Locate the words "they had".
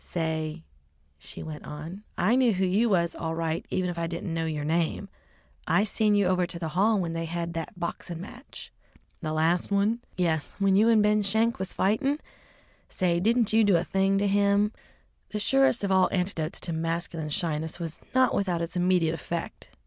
7.13-7.53